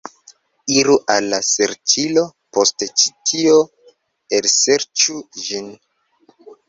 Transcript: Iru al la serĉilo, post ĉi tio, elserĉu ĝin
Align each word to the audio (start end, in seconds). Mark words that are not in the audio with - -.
Iru 0.75 0.93
al 1.15 1.27
la 1.33 1.39
serĉilo, 1.49 2.23
post 2.57 2.85
ĉi 3.01 3.13
tio, 3.33 3.59
elserĉu 4.39 5.19
ĝin 5.49 5.69